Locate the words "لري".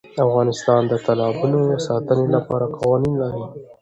3.23-3.43